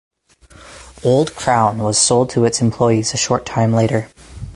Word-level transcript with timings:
Old 1.03 1.35
Crown 1.35 1.77
was 1.77 1.95
sold 1.95 2.31
to 2.31 2.43
its 2.45 2.59
employees 2.59 3.13
a 3.13 3.17
short 3.17 3.45
time 3.45 3.71
later. 3.71 4.09